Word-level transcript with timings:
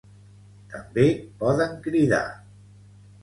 També 0.71 1.03
poden 1.43 1.77
cridar. 1.83 2.23